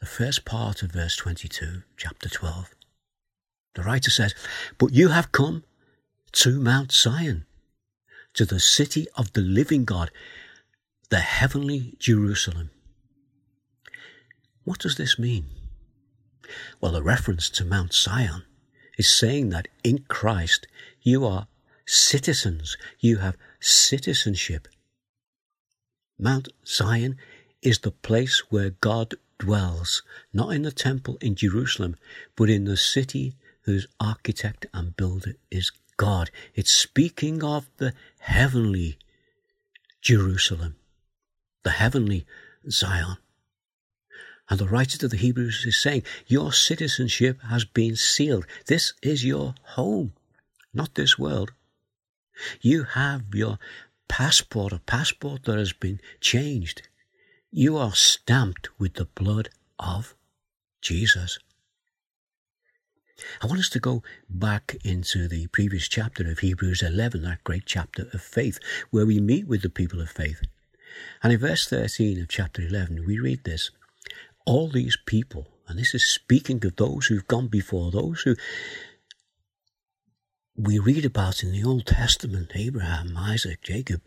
the 0.00 0.06
first 0.06 0.44
part 0.44 0.82
of 0.82 0.92
verse 0.92 1.16
22, 1.16 1.82
chapter 1.96 2.28
12, 2.28 2.74
the 3.74 3.82
writer 3.82 4.10
says, 4.10 4.34
But 4.78 4.92
you 4.92 5.08
have 5.08 5.32
come 5.32 5.64
to 6.32 6.60
Mount 6.60 6.92
Zion, 6.92 7.46
to 8.34 8.44
the 8.44 8.60
city 8.60 9.06
of 9.16 9.32
the 9.32 9.40
living 9.40 9.84
God, 9.84 10.10
the 11.10 11.20
heavenly 11.20 11.94
Jerusalem. 11.98 12.70
What 14.64 14.78
does 14.78 14.96
this 14.96 15.18
mean? 15.18 15.46
Well, 16.80 16.92
the 16.92 17.02
reference 17.02 17.50
to 17.50 17.64
Mount 17.64 17.92
Zion 17.92 18.44
is 18.98 19.12
saying 19.12 19.50
that 19.50 19.68
in 19.82 20.04
Christ 20.08 20.66
you 21.02 21.24
are 21.24 21.48
citizens, 21.86 22.76
you 23.00 23.18
have 23.18 23.36
citizenship. 23.60 24.68
Mount 26.18 26.48
Zion 26.66 27.16
is 27.62 27.80
the 27.80 27.90
place 27.90 28.42
where 28.50 28.70
God 28.70 29.14
dwells, 29.38 30.02
not 30.32 30.50
in 30.50 30.62
the 30.62 30.72
temple 30.72 31.16
in 31.20 31.34
Jerusalem, 31.34 31.96
but 32.36 32.50
in 32.50 32.64
the 32.64 32.76
city 32.76 33.34
whose 33.62 33.86
architect 34.00 34.66
and 34.72 34.96
builder 34.96 35.34
is 35.50 35.70
God. 35.96 36.30
It's 36.54 36.72
speaking 36.72 37.42
of 37.44 37.68
the 37.76 37.92
heavenly 38.20 38.98
Jerusalem, 40.00 40.76
the 41.64 41.70
heavenly 41.70 42.26
Zion. 42.70 43.18
And 44.48 44.58
the 44.58 44.68
writer 44.68 44.96
to 44.98 45.08
the 45.08 45.16
Hebrews 45.16 45.64
is 45.66 45.80
saying, 45.80 46.04
Your 46.26 46.52
citizenship 46.52 47.40
has 47.42 47.64
been 47.66 47.96
sealed. 47.96 48.46
This 48.66 48.94
is 49.02 49.24
your 49.24 49.54
home, 49.62 50.14
not 50.72 50.94
this 50.94 51.18
world. 51.18 51.52
You 52.60 52.84
have 52.84 53.34
your 53.34 53.58
passport, 54.08 54.72
a 54.72 54.78
passport 54.78 55.44
that 55.44 55.58
has 55.58 55.72
been 55.72 56.00
changed. 56.20 56.87
You 57.50 57.78
are 57.78 57.94
stamped 57.94 58.68
with 58.78 58.94
the 58.94 59.06
blood 59.06 59.48
of 59.78 60.14
Jesus. 60.82 61.38
I 63.40 63.46
want 63.46 63.58
us 63.58 63.70
to 63.70 63.80
go 63.80 64.02
back 64.28 64.76
into 64.84 65.28
the 65.28 65.46
previous 65.46 65.88
chapter 65.88 66.30
of 66.30 66.40
Hebrews 66.40 66.82
11, 66.82 67.22
that 67.22 67.42
great 67.44 67.64
chapter 67.64 68.06
of 68.12 68.20
faith, 68.20 68.58
where 68.90 69.06
we 69.06 69.18
meet 69.18 69.48
with 69.48 69.62
the 69.62 69.70
people 69.70 70.02
of 70.02 70.10
faith. 70.10 70.42
And 71.22 71.32
in 71.32 71.40
verse 71.40 71.66
13 71.66 72.20
of 72.20 72.28
chapter 72.28 72.60
11, 72.60 73.06
we 73.06 73.18
read 73.18 73.44
this 73.44 73.70
All 74.44 74.68
these 74.68 74.98
people, 75.06 75.48
and 75.66 75.78
this 75.78 75.94
is 75.94 76.04
speaking 76.04 76.64
of 76.66 76.76
those 76.76 77.06
who've 77.06 77.26
gone 77.26 77.48
before, 77.48 77.90
those 77.90 78.20
who 78.22 78.36
we 80.54 80.78
read 80.78 81.06
about 81.06 81.42
in 81.42 81.52
the 81.52 81.64
Old 81.64 81.86
Testament 81.86 82.52
Abraham, 82.54 83.16
Isaac, 83.16 83.62
Jacob, 83.62 84.02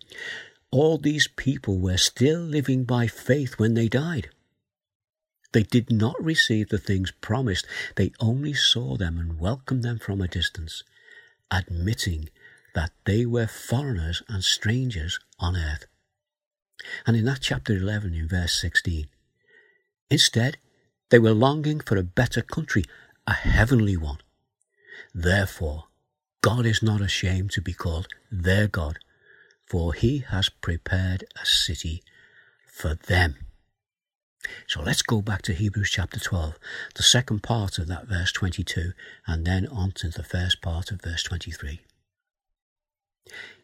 all 0.71 0.97
these 0.97 1.27
people 1.27 1.79
were 1.79 1.97
still 1.97 2.39
living 2.39 2.85
by 2.85 3.07
faith 3.07 3.59
when 3.59 3.73
they 3.73 3.89
died. 3.89 4.29
They 5.51 5.63
did 5.63 5.91
not 5.91 6.15
receive 6.23 6.69
the 6.69 6.77
things 6.77 7.11
promised, 7.11 7.67
they 7.97 8.13
only 8.21 8.53
saw 8.53 8.95
them 8.95 9.17
and 9.19 9.37
welcomed 9.37 9.83
them 9.83 9.99
from 9.99 10.21
a 10.21 10.27
distance, 10.27 10.83
admitting 11.51 12.29
that 12.73 12.91
they 13.05 13.25
were 13.25 13.47
foreigners 13.47 14.23
and 14.29 14.43
strangers 14.43 15.19
on 15.39 15.57
earth. 15.57 15.85
And 17.05 17.17
in 17.17 17.25
that 17.25 17.41
chapter 17.41 17.73
11, 17.73 18.13
in 18.13 18.29
verse 18.29 18.59
16, 18.61 19.07
instead, 20.09 20.57
they 21.09 21.19
were 21.19 21.33
longing 21.33 21.81
for 21.81 21.97
a 21.97 22.03
better 22.03 22.41
country, 22.41 22.85
a 23.27 23.33
heavenly 23.33 23.97
one. 23.97 24.19
Therefore, 25.13 25.87
God 26.41 26.65
is 26.65 26.81
not 26.81 27.01
ashamed 27.01 27.51
to 27.51 27.61
be 27.61 27.73
called 27.73 28.07
their 28.31 28.67
God 28.67 28.99
for 29.71 29.93
he 29.93 30.17
has 30.17 30.49
prepared 30.49 31.23
a 31.41 31.45
city 31.45 32.03
for 32.67 32.93
them. 32.93 33.37
So 34.67 34.81
let's 34.81 35.01
go 35.01 35.21
back 35.21 35.43
to 35.43 35.53
Hebrews 35.53 35.91
chapter 35.91 36.19
12, 36.19 36.59
the 36.95 37.03
second 37.03 37.41
part 37.41 37.77
of 37.77 37.87
that 37.87 38.05
verse 38.05 38.33
22, 38.33 38.91
and 39.25 39.45
then 39.45 39.65
on 39.67 39.93
to 39.93 40.09
the 40.09 40.25
first 40.25 40.61
part 40.61 40.91
of 40.91 41.01
verse 41.01 41.23
23. 41.23 41.79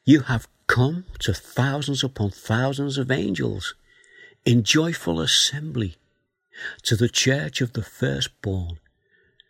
You 0.05 0.21
have 0.21 0.47
come 0.67 1.03
to 1.19 1.33
thousands 1.33 2.05
upon 2.05 2.29
thousands 2.29 2.97
of 2.97 3.11
angels 3.11 3.75
in 4.45 4.63
joyful 4.63 5.19
assembly 5.19 5.97
to 6.83 6.95
the 6.95 7.09
church 7.09 7.59
of 7.59 7.73
the 7.73 7.83
firstborn, 7.83 8.79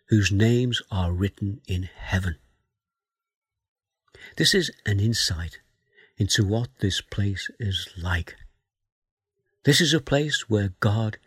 whose 0.07 0.31
names 0.31 0.81
are 0.89 1.11
written 1.11 1.61
in 1.67 1.83
heaven. 1.95 2.37
This 4.37 4.55
is 4.55 4.71
an 4.87 4.99
insight 4.99 5.59
into 6.17 6.43
what 6.43 6.69
this 6.79 7.01
place 7.01 7.49
is 7.59 7.89
like. 8.01 8.35
This 9.63 9.81
is 9.81 9.93
a 9.93 9.99
place 9.99 10.49
where 10.49 10.73
God 10.79 11.17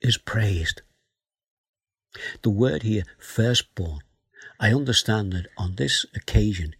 is 0.00 0.16
praised. 0.16 0.82
The 2.42 2.50
word 2.50 2.82
here, 2.82 3.04
firstborn, 3.18 4.00
I 4.58 4.72
understand 4.72 5.32
that 5.32 5.46
on 5.56 5.76
this 5.76 6.04
occasion, 6.14 6.74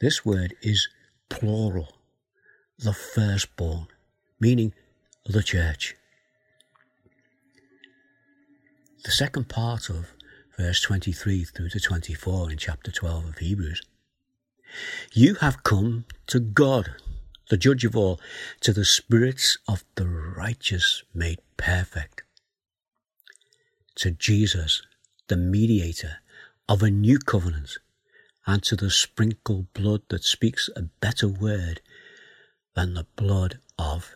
this 0.00 0.24
word 0.24 0.54
is 0.62 0.88
plural, 1.28 1.88
the 2.78 2.92
firstborn, 2.92 3.88
meaning 4.38 4.72
the 5.26 5.42
church. 5.42 5.94
The 9.04 9.10
second 9.10 9.48
part 9.48 9.88
of 9.88 10.12
verse 10.56 10.80
23 10.82 11.44
through 11.44 11.70
to 11.70 11.80
24 11.80 12.50
in 12.50 12.58
chapter 12.58 12.90
12 12.90 13.24
of 13.24 13.38
Hebrews 13.38 13.82
you 15.12 15.34
have 15.36 15.62
come 15.62 16.04
to 16.28 16.40
God, 16.40 16.90
the 17.48 17.56
judge 17.56 17.84
of 17.84 17.96
all, 17.96 18.20
to 18.60 18.72
the 18.72 18.84
spirits 18.84 19.58
of 19.68 19.84
the 19.96 20.06
righteous 20.06 21.02
made 21.14 21.40
perfect, 21.56 22.22
to 23.96 24.10
Jesus, 24.10 24.82
the 25.28 25.36
mediator 25.36 26.18
of 26.68 26.82
a 26.82 26.90
new 26.90 27.18
covenant, 27.18 27.78
and 28.46 28.62
to 28.62 28.76
the 28.76 28.90
sprinkled 28.90 29.72
blood 29.74 30.02
that 30.08 30.24
speaks 30.24 30.70
a 30.74 30.82
better 30.82 31.28
word 31.28 31.80
than 32.74 32.94
the 32.94 33.06
blood 33.16 33.58
of 33.78 34.14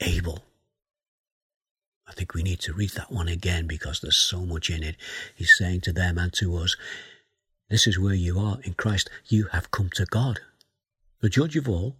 Abel. 0.00 0.44
I 2.08 2.12
think 2.12 2.34
we 2.34 2.42
need 2.42 2.60
to 2.60 2.72
read 2.72 2.90
that 2.90 3.10
one 3.10 3.28
again 3.28 3.66
because 3.66 4.00
there's 4.00 4.16
so 4.16 4.46
much 4.46 4.70
in 4.70 4.82
it. 4.82 4.96
He's 5.34 5.56
saying 5.56 5.80
to 5.82 5.92
them 5.92 6.18
and 6.18 6.32
to 6.34 6.56
us, 6.56 6.76
this 7.68 7.86
is 7.86 7.98
where 7.98 8.14
you 8.14 8.38
are 8.38 8.58
in 8.62 8.74
Christ. 8.74 9.10
You 9.26 9.46
have 9.52 9.70
come 9.70 9.90
to 9.94 10.04
God, 10.06 10.40
the 11.20 11.28
judge 11.28 11.56
of 11.56 11.68
all, 11.68 11.96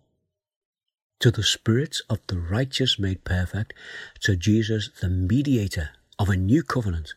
to 1.21 1.31
the 1.31 1.43
spirits 1.43 2.03
of 2.11 2.21
the 2.27 2.39
righteous 2.39 2.99
made 2.99 3.25
perfect, 3.25 3.73
to 4.21 4.37
Jesus, 4.37 4.91
the 5.01 5.09
mediator 5.09 5.91
of 6.19 6.29
a 6.29 6.37
new 6.37 6.63
covenant, 6.63 7.15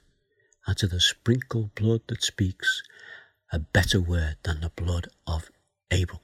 and 0.66 0.78
to 0.78 0.88
the 0.88 1.00
sprinkled 1.00 1.76
blood 1.76 2.02
that 2.08 2.24
speaks 2.24 2.82
a 3.52 3.60
better 3.60 4.00
word 4.00 4.38
than 4.44 4.62
the 4.62 4.70
blood 4.70 5.08
of 5.28 5.52
Abel. 5.92 6.22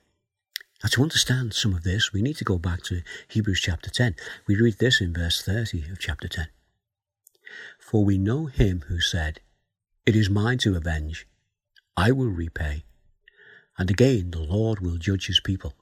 Now, 0.83 0.89
to 0.89 1.03
understand 1.03 1.53
some 1.53 1.73
of 1.73 1.83
this, 1.83 2.13
we 2.13 2.21
need 2.21 2.37
to 2.37 2.43
go 2.43 2.57
back 2.57 2.83
to 2.83 3.01
Hebrews 3.27 3.61
chapter 3.61 3.89
10. 3.89 4.15
We 4.47 4.55
read 4.55 4.77
this 4.77 5.01
in 5.01 5.13
verse 5.13 5.41
30 5.41 5.89
of 5.91 5.99
chapter 5.99 6.27
10. 6.27 6.47
For 7.79 8.03
we 8.03 8.17
know 8.17 8.45
him 8.45 8.83
who 8.87 8.99
said, 8.99 9.39
It 10.05 10.15
is 10.15 10.29
mine 10.29 10.59
to 10.59 10.75
avenge, 10.75 11.27
I 11.97 12.11
will 12.11 12.29
repay, 12.29 12.83
and 13.77 13.89
again 13.89 14.31
the 14.31 14.41
Lord 14.41 14.79
will 14.79 14.97
judge 14.97 15.27
his 15.27 15.39
people. 15.39 15.73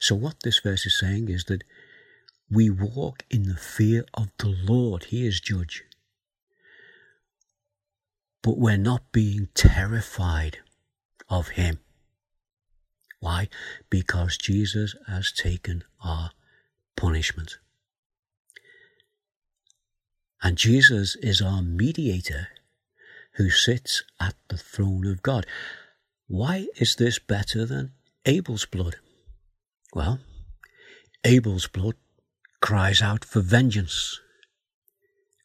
So, 0.00 0.14
what 0.14 0.42
this 0.42 0.58
verse 0.60 0.86
is 0.86 0.98
saying 0.98 1.28
is 1.28 1.44
that 1.44 1.62
we 2.50 2.70
walk 2.70 3.24
in 3.30 3.44
the 3.44 3.56
fear 3.56 4.04
of 4.14 4.30
the 4.38 4.48
Lord. 4.48 5.04
He 5.04 5.26
is 5.26 5.40
judge. 5.40 5.84
But 8.42 8.58
we're 8.58 8.76
not 8.76 9.10
being 9.12 9.48
terrified 9.54 10.58
of 11.28 11.48
Him. 11.48 11.80
Why? 13.18 13.48
Because 13.90 14.36
Jesus 14.36 14.94
has 15.08 15.32
taken 15.32 15.82
our 16.04 16.30
punishment. 16.96 17.58
And 20.42 20.56
Jesus 20.56 21.16
is 21.16 21.42
our 21.42 21.62
mediator 21.62 22.48
who 23.36 23.50
sits 23.50 24.02
at 24.20 24.34
the 24.48 24.56
throne 24.56 25.06
of 25.06 25.22
God. 25.22 25.46
Why 26.26 26.66
is 26.76 26.96
this 26.96 27.18
better 27.18 27.64
than 27.64 27.92
Abel's 28.24 28.66
blood? 28.66 28.96
Well, 29.94 30.20
Abel's 31.24 31.66
blood 31.66 31.94
cries 32.60 33.00
out 33.02 33.24
for 33.24 33.40
vengeance, 33.40 34.20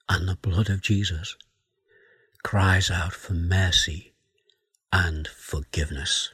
and 0.09 0.27
the 0.27 0.35
blood 0.35 0.69
of 0.69 0.81
Jesus 0.81 1.35
cries 2.43 2.89
out 2.89 3.13
for 3.13 3.33
mercy 3.33 4.13
and 4.91 5.27
forgiveness. 5.27 6.33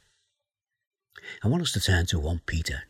I 1.44 1.48
want 1.48 1.64
us 1.64 1.74
to 1.74 1.82
turn 1.82 2.06
to 2.08 2.20
1 2.20 2.42
Peter 2.46 2.84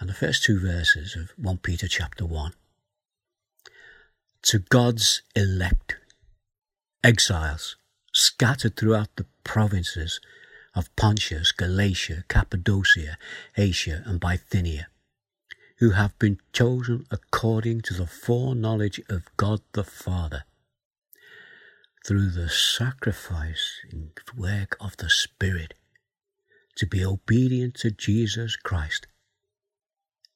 and 0.00 0.08
the 0.08 0.14
first 0.14 0.42
two 0.42 0.58
verses 0.58 1.16
of 1.16 1.32
1 1.36 1.58
Peter 1.58 1.88
chapter 1.88 2.26
1. 2.26 2.52
To 4.42 4.58
God's 4.58 5.22
elect, 5.34 5.96
exiles 7.06 7.76
scattered 8.12 8.76
throughout 8.76 9.14
the 9.14 9.26
provinces 9.44 10.18
of 10.74 10.94
Pontus, 10.96 11.52
Galatia, 11.52 12.24
Cappadocia, 12.28 13.16
Asia, 13.56 14.02
and 14.04 14.18
Bithynia, 14.18 14.88
who 15.78 15.90
have 15.90 16.18
been 16.18 16.38
chosen 16.52 17.06
according 17.12 17.82
to 17.82 17.94
the 17.94 18.08
foreknowledge 18.08 19.00
of 19.08 19.22
God 19.36 19.60
the 19.70 19.84
Father, 19.84 20.42
through 22.04 22.30
the 22.30 22.48
sacrificing 22.48 24.10
work 24.36 24.76
of 24.80 24.96
the 24.96 25.08
Spirit, 25.08 25.74
to 26.74 26.86
be 26.86 27.04
obedient 27.04 27.76
to 27.76 27.92
Jesus 27.92 28.56
Christ 28.56 29.06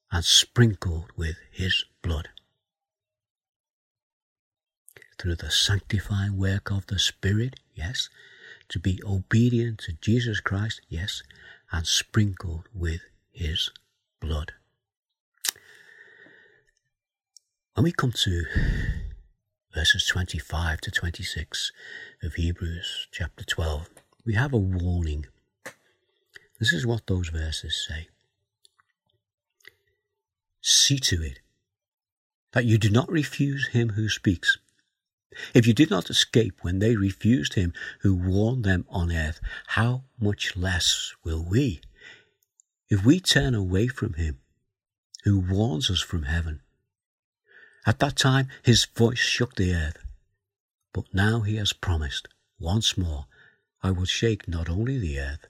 and 0.09 0.23
sprinkled 0.23 1.11
with 1.17 1.35
his 1.51 1.83
blood. 2.01 2.29
Through 5.21 5.35
the 5.35 5.51
sanctifying 5.51 6.35
work 6.35 6.71
of 6.71 6.87
the 6.87 6.97
Spirit, 6.97 7.59
yes, 7.75 8.09
to 8.69 8.79
be 8.79 8.99
obedient 9.05 9.77
to 9.81 9.93
Jesus 10.01 10.39
Christ, 10.39 10.81
yes, 10.89 11.21
and 11.71 11.85
sprinkled 11.85 12.67
with 12.73 13.01
his 13.31 13.69
blood. 14.19 14.53
When 17.75 17.83
we 17.83 17.91
come 17.91 18.11
to 18.13 18.45
verses 19.75 20.07
25 20.07 20.81
to 20.81 20.89
26 20.89 21.71
of 22.23 22.33
Hebrews 22.33 23.07
chapter 23.11 23.43
12, 23.43 23.91
we 24.25 24.33
have 24.33 24.53
a 24.53 24.57
warning. 24.57 25.27
This 26.59 26.73
is 26.73 26.87
what 26.87 27.05
those 27.05 27.29
verses 27.29 27.85
say. 27.87 28.07
See 30.61 30.97
to 30.97 31.21
it 31.21 31.41
that 32.53 32.65
you 32.65 32.79
do 32.79 32.89
not 32.89 33.11
refuse 33.11 33.67
him 33.67 33.89
who 33.89 34.09
speaks. 34.09 34.57
If 35.53 35.65
you 35.65 35.73
did 35.73 35.89
not 35.89 36.09
escape 36.09 36.59
when 36.61 36.79
they 36.79 36.95
refused 36.95 37.53
him 37.53 37.73
who 38.01 38.15
warned 38.15 38.63
them 38.63 38.85
on 38.89 39.11
earth, 39.11 39.39
how 39.67 40.03
much 40.19 40.55
less 40.55 41.13
will 41.23 41.43
we? 41.43 41.81
If 42.89 43.05
we 43.05 43.19
turn 43.19 43.55
away 43.55 43.87
from 43.87 44.13
him 44.13 44.39
who 45.23 45.39
warns 45.39 45.89
us 45.89 46.01
from 46.01 46.23
heaven. 46.23 46.61
At 47.85 47.99
that 47.99 48.15
time 48.15 48.49
his 48.63 48.85
voice 48.85 49.19
shook 49.19 49.55
the 49.55 49.73
earth, 49.73 49.97
but 50.93 51.13
now 51.13 51.41
he 51.41 51.55
has 51.55 51.73
promised 51.73 52.27
once 52.59 52.97
more, 52.97 53.27
I 53.81 53.91
will 53.91 54.05
shake 54.05 54.47
not 54.47 54.69
only 54.69 54.99
the 54.99 55.19
earth, 55.19 55.47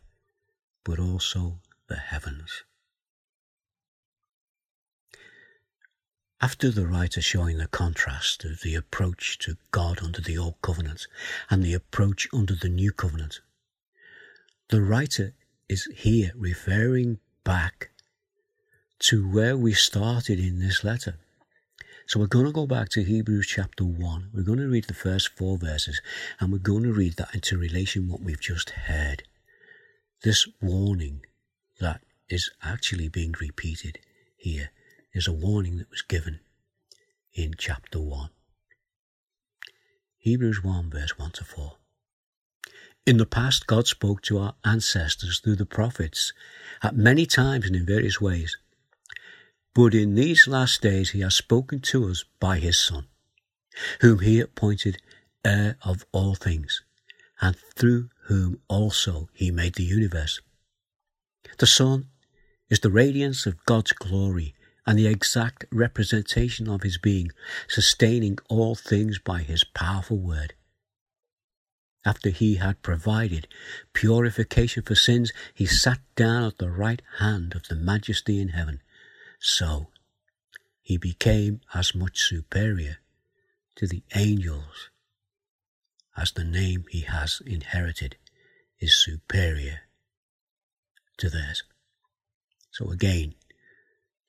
but 0.83 0.99
also 0.99 1.59
the 1.87 1.97
heavens. 1.97 2.63
After 6.43 6.71
the 6.71 6.87
writer 6.87 7.21
showing 7.21 7.59
the 7.59 7.67
contrast 7.67 8.45
of 8.45 8.61
the 8.61 8.73
approach 8.73 9.37
to 9.39 9.57
God 9.69 10.01
under 10.01 10.21
the 10.21 10.39
Old 10.39 10.59
Covenant 10.63 11.05
and 11.51 11.61
the 11.61 11.75
approach 11.75 12.27
under 12.33 12.55
the 12.55 12.67
New 12.67 12.91
Covenant, 12.91 13.41
the 14.69 14.81
writer 14.81 15.35
is 15.69 15.87
here 15.95 16.31
referring 16.35 17.19
back 17.43 17.91
to 19.01 19.29
where 19.29 19.55
we 19.55 19.73
started 19.73 20.39
in 20.39 20.57
this 20.57 20.83
letter. 20.83 21.19
So 22.07 22.19
we're 22.19 22.25
going 22.25 22.47
to 22.47 22.51
go 22.51 22.65
back 22.65 22.89
to 22.89 23.03
Hebrews 23.03 23.45
chapter 23.45 23.85
1. 23.85 24.31
We're 24.33 24.41
going 24.41 24.57
to 24.57 24.67
read 24.67 24.85
the 24.85 24.95
first 24.95 25.29
four 25.29 25.59
verses 25.59 26.01
and 26.39 26.51
we're 26.51 26.57
going 26.57 26.83
to 26.83 26.91
read 26.91 27.17
that 27.17 27.35
into 27.35 27.55
relation 27.55 28.09
what 28.09 28.21
we've 28.21 28.41
just 28.41 28.71
heard. 28.71 29.23
This 30.23 30.47
warning 30.59 31.23
that 31.79 32.01
is 32.29 32.49
actually 32.63 33.09
being 33.09 33.35
repeated 33.39 33.99
here 34.37 34.71
is 35.13 35.27
a 35.27 35.33
warning 35.33 35.77
that 35.77 35.89
was 35.89 36.01
given 36.01 36.39
in 37.33 37.53
chapter 37.57 37.99
1. 37.99 38.29
Hebrews 40.17 40.63
1, 40.63 40.89
verse 40.89 41.17
1 41.17 41.31
to 41.31 41.43
4. 41.43 41.73
In 43.05 43.17
the 43.17 43.25
past, 43.25 43.67
God 43.67 43.87
spoke 43.87 44.21
to 44.23 44.37
our 44.37 44.55
ancestors 44.63 45.39
through 45.39 45.57
the 45.57 45.65
prophets 45.65 46.31
at 46.81 46.95
many 46.95 47.25
times 47.25 47.65
and 47.65 47.75
in 47.75 47.85
various 47.85 48.21
ways. 48.21 48.57
But 49.73 49.93
in 49.93 50.15
these 50.15 50.47
last 50.47 50.81
days, 50.81 51.09
He 51.09 51.21
has 51.21 51.35
spoken 51.35 51.81
to 51.81 52.09
us 52.09 52.23
by 52.39 52.59
His 52.59 52.79
Son, 52.79 53.07
whom 54.01 54.19
He 54.19 54.39
appointed 54.39 55.01
heir 55.43 55.77
of 55.83 56.05
all 56.11 56.35
things, 56.35 56.83
and 57.41 57.57
through 57.75 58.09
whom 58.25 58.61
also 58.67 59.29
He 59.33 59.51
made 59.51 59.75
the 59.75 59.83
universe. 59.83 60.39
The 61.57 61.67
Son 61.67 62.07
is 62.69 62.79
the 62.79 62.91
radiance 62.91 63.45
of 63.45 63.65
God's 63.65 63.91
glory 63.91 64.53
and 64.85 64.97
the 64.97 65.07
exact 65.07 65.65
representation 65.71 66.67
of 66.67 66.83
his 66.83 66.97
being, 66.97 67.31
sustaining 67.67 68.37
all 68.49 68.75
things 68.75 69.19
by 69.19 69.41
his 69.41 69.63
powerful 69.63 70.17
word. 70.17 70.53
After 72.03 72.29
he 72.29 72.55
had 72.55 72.81
provided 72.81 73.47
purification 73.93 74.83
for 74.83 74.95
sins, 74.95 75.31
he 75.53 75.67
sat 75.67 75.99
down 76.15 76.45
at 76.45 76.57
the 76.57 76.71
right 76.71 77.01
hand 77.19 77.53
of 77.53 77.67
the 77.67 77.75
majesty 77.75 78.39
in 78.39 78.49
heaven. 78.49 78.81
So 79.39 79.89
he 80.81 80.97
became 80.97 81.61
as 81.75 81.93
much 81.93 82.23
superior 82.23 82.97
to 83.75 83.87
the 83.87 84.03
angels 84.15 84.89
as 86.17 86.31
the 86.31 86.43
name 86.43 86.85
he 86.89 87.01
has 87.01 87.41
inherited 87.45 88.17
is 88.79 88.95
superior 88.95 89.81
to 91.17 91.29
theirs. 91.29 91.63
So 92.71 92.89
again, 92.89 93.35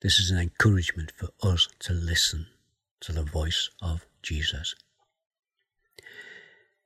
this 0.03 0.19
is 0.19 0.31
an 0.31 0.37
encouragement 0.37 1.13
for 1.15 1.29
us 1.41 1.69
to 1.79 1.93
listen 1.93 2.47
to 2.99 3.13
the 3.13 3.23
voice 3.23 3.69
of 3.81 4.05
Jesus. 4.21 4.75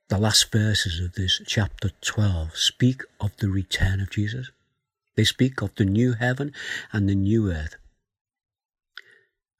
The 0.09 0.19
last 0.19 0.51
verses 0.51 0.99
of 0.99 1.13
this 1.13 1.41
chapter 1.47 1.89
12 2.01 2.55
speak 2.55 3.01
of 3.19 3.35
the 3.37 3.49
return 3.49 3.99
of 4.01 4.11
Jesus. 4.11 4.51
They 5.15 5.23
speak 5.23 5.63
of 5.63 5.73
the 5.75 5.83
new 5.83 6.13
heaven 6.13 6.53
and 6.93 7.09
the 7.09 7.15
new 7.15 7.51
earth. 7.51 7.75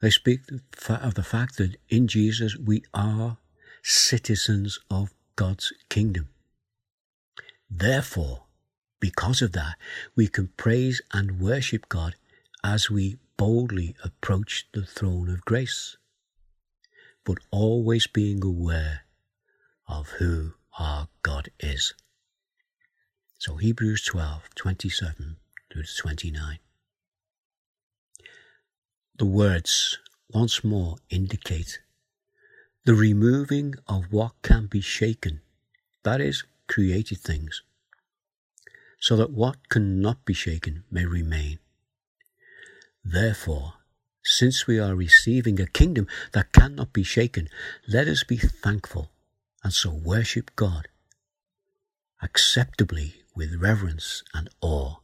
They 0.02 0.12
speak 0.12 0.42
of 0.88 1.16
the 1.16 1.24
fact 1.24 1.58
that 1.58 1.78
in 1.90 2.08
Jesus 2.08 2.56
we 2.56 2.84
are 2.94 3.38
citizens 3.82 4.80
of 4.92 5.16
God's 5.36 5.74
kingdom. 5.90 6.30
Therefore, 7.72 8.44
because 9.00 9.42
of 9.42 9.54
that, 9.54 9.78
we 10.16 10.28
can 10.28 10.50
praise 10.58 11.02
and 11.12 11.42
worship 11.42 11.90
God 11.90 12.16
as 12.64 12.92
we 12.92 13.18
boldly 13.38 13.96
approach 14.04 14.68
the 14.74 14.86
throne 14.86 15.30
of 15.30 15.46
grace, 15.46 15.98
but 17.26 17.38
always 17.52 18.08
being 18.08 18.44
aware 18.44 19.02
of 19.88 20.10
who 20.20 20.54
our 20.80 21.08
God 21.24 21.50
is. 21.60 21.94
So 23.38 23.56
Hebrews 23.58 24.04
12, 24.06 24.50
27 24.56 25.38
to 25.72 25.84
29. 26.02 26.60
the 29.18 29.26
words 29.26 29.98
once 30.32 30.64
more 30.64 30.98
indicate 31.10 31.80
the 32.86 32.94
removing 32.96 33.76
of 33.88 34.06
what 34.12 34.34
can 34.44 34.68
be 34.68 34.80
shaken, 34.82 35.42
that 36.04 36.22
is, 36.22 36.44
created 36.68 37.20
things, 37.20 37.64
so 39.00 39.16
that 39.18 39.32
what 39.32 39.70
cannot 39.70 40.24
be 40.26 40.34
shaken 40.34 40.84
may 40.92 41.06
remain. 41.06 41.60
Therefore, 43.10 43.76
since 44.22 44.68
we 44.68 44.80
are 44.80 44.94
receiving 44.94 45.62
a 45.62 45.66
kingdom 45.66 46.08
that 46.34 46.52
cannot 46.52 46.92
be 46.92 47.04
shaken, 47.04 47.48
let 47.88 48.06
us 48.06 48.26
be 48.26 48.36
thankful 48.36 49.12
and 49.64 49.72
so 49.72 49.92
worship 49.92 50.52
God 50.58 50.90
acceptably 52.22 53.24
with 53.34 53.62
reverence 53.62 54.24
and 54.34 54.50
awe, 54.60 54.96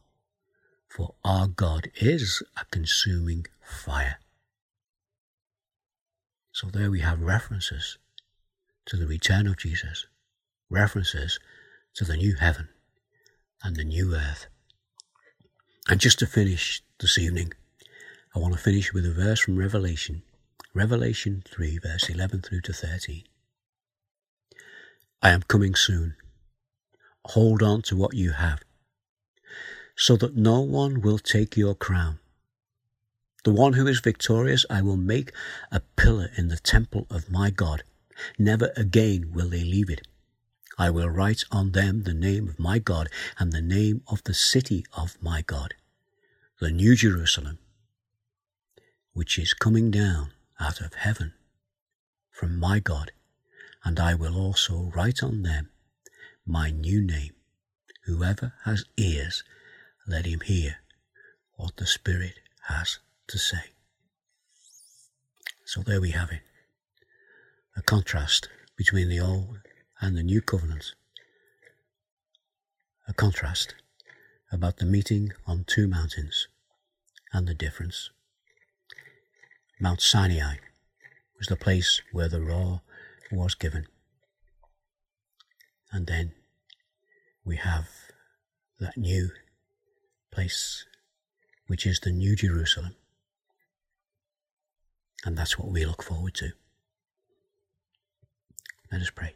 for 0.86 1.14
our 1.24 1.46
God 1.46 1.90
is 1.96 2.42
a 2.60 2.66
consuming 2.66 3.46
fire. 3.62 4.18
So 6.52 6.68
there 6.68 6.90
we 6.90 7.00
have 7.00 7.22
references 7.22 7.96
to 8.84 8.98
the 8.98 9.06
return 9.06 9.46
of 9.46 9.56
Jesus, 9.56 10.06
references 10.68 11.40
to 11.94 12.04
the 12.04 12.18
new 12.18 12.36
heaven 12.36 12.68
and 13.62 13.76
the 13.76 13.84
new 13.84 14.14
earth. 14.14 14.48
And 15.88 16.00
just 16.00 16.18
to 16.18 16.26
finish 16.26 16.82
this 17.00 17.16
evening, 17.16 17.54
I 18.34 18.40
want 18.40 18.52
to 18.52 18.58
finish 18.58 18.92
with 18.92 19.06
a 19.06 19.12
verse 19.12 19.38
from 19.38 19.56
Revelation, 19.56 20.22
Revelation 20.74 21.44
3, 21.46 21.78
verse 21.78 22.10
11 22.10 22.42
through 22.42 22.62
to 22.62 22.72
13. 22.72 23.22
I 25.22 25.30
am 25.30 25.42
coming 25.42 25.76
soon. 25.76 26.16
Hold 27.26 27.62
on 27.62 27.82
to 27.82 27.96
what 27.96 28.14
you 28.14 28.32
have, 28.32 28.60
so 29.96 30.16
that 30.16 30.36
no 30.36 30.60
one 30.60 31.00
will 31.00 31.18
take 31.18 31.56
your 31.56 31.76
crown. 31.76 32.18
The 33.44 33.52
one 33.52 33.74
who 33.74 33.86
is 33.86 34.00
victorious 34.00 34.66
I 34.68 34.82
will 34.82 34.96
make 34.96 35.30
a 35.70 35.80
pillar 35.96 36.30
in 36.36 36.48
the 36.48 36.56
temple 36.56 37.06
of 37.10 37.30
my 37.30 37.50
God. 37.50 37.84
Never 38.36 38.72
again 38.76 39.30
will 39.32 39.48
they 39.48 39.62
leave 39.62 39.90
it. 39.90 40.08
I 40.76 40.90
will 40.90 41.08
write 41.08 41.44
on 41.52 41.70
them 41.70 42.02
the 42.02 42.14
name 42.14 42.48
of 42.48 42.58
my 42.58 42.80
God 42.80 43.08
and 43.38 43.52
the 43.52 43.62
name 43.62 44.02
of 44.08 44.24
the 44.24 44.34
city 44.34 44.84
of 44.96 45.16
my 45.22 45.42
God, 45.42 45.74
the 46.60 46.72
New 46.72 46.96
Jerusalem, 46.96 47.58
which 49.14 49.38
is 49.38 49.54
coming 49.54 49.90
down 49.90 50.32
out 50.60 50.80
of 50.80 50.94
heaven 50.94 51.32
from 52.30 52.58
my 52.58 52.80
God, 52.80 53.12
and 53.84 53.98
I 53.98 54.14
will 54.14 54.36
also 54.36 54.90
write 54.94 55.22
on 55.22 55.42
them 55.42 55.70
my 56.44 56.70
new 56.70 57.00
name. 57.00 57.32
Whoever 58.04 58.52
has 58.64 58.84
ears, 58.96 59.44
let 60.06 60.26
him 60.26 60.40
hear 60.40 60.76
what 61.56 61.76
the 61.76 61.86
Spirit 61.86 62.34
has 62.68 62.98
to 63.28 63.38
say. 63.38 63.72
So 65.64 65.80
there 65.82 66.00
we 66.00 66.10
have 66.10 66.30
it. 66.30 66.42
A 67.76 67.82
contrast 67.82 68.48
between 68.76 69.08
the 69.08 69.20
old 69.20 69.58
and 70.00 70.16
the 70.16 70.22
new 70.22 70.42
covenant. 70.42 70.94
A 73.08 73.14
contrast 73.14 73.74
about 74.52 74.78
the 74.78 74.86
meeting 74.86 75.32
on 75.46 75.64
two 75.64 75.86
mountains 75.86 76.48
and 77.32 77.46
the 77.46 77.54
difference. 77.54 78.10
Mount 79.80 80.00
Sinai 80.00 80.56
was 81.38 81.48
the 81.48 81.56
place 81.56 82.00
where 82.12 82.28
the 82.28 82.38
law 82.38 82.82
was 83.32 83.54
given. 83.54 83.86
And 85.90 86.06
then 86.06 86.32
we 87.44 87.56
have 87.56 87.88
that 88.78 88.96
new 88.96 89.30
place, 90.32 90.86
which 91.66 91.86
is 91.86 92.00
the 92.00 92.10
New 92.10 92.36
Jerusalem. 92.36 92.94
And 95.24 95.36
that's 95.36 95.58
what 95.58 95.70
we 95.70 95.84
look 95.84 96.02
forward 96.02 96.34
to. 96.34 96.52
Let 98.92 99.00
us 99.00 99.10
pray. 99.10 99.34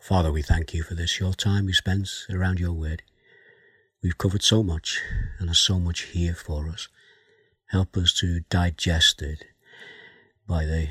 Father, 0.00 0.32
we 0.32 0.42
thank 0.42 0.74
you 0.74 0.82
for 0.82 0.94
this 0.94 1.10
short 1.10 1.38
time 1.38 1.66
we 1.66 1.72
spent 1.72 2.08
around 2.28 2.58
your 2.58 2.72
word. 2.72 3.02
We've 4.02 4.18
covered 4.18 4.42
so 4.42 4.64
much, 4.64 5.00
and 5.38 5.48
there's 5.48 5.58
so 5.58 5.78
much 5.78 6.00
here 6.00 6.34
for 6.34 6.68
us. 6.68 6.88
Help 7.72 7.96
us 7.96 8.12
to 8.12 8.40
digest 8.50 9.22
it 9.22 9.46
by 10.46 10.66
the 10.66 10.88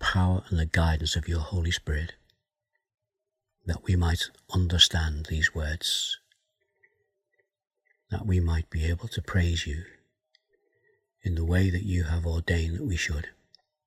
power 0.00 0.42
and 0.48 0.58
the 0.58 0.66
guidance 0.66 1.14
of 1.14 1.28
your 1.28 1.38
Holy 1.38 1.70
Spirit, 1.70 2.14
that 3.66 3.84
we 3.84 3.94
might 3.94 4.30
understand 4.52 5.26
these 5.26 5.54
words, 5.54 6.18
that 8.10 8.26
we 8.26 8.40
might 8.40 8.68
be 8.68 8.84
able 8.84 9.06
to 9.06 9.22
praise 9.22 9.64
you 9.64 9.84
in 11.22 11.36
the 11.36 11.44
way 11.44 11.70
that 11.70 11.84
you 11.84 12.02
have 12.02 12.26
ordained 12.26 12.78
that 12.78 12.84
we 12.84 12.96
should, 12.96 13.28